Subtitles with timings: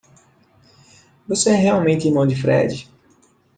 [1.27, 2.89] Você é realmente irmão de Fred?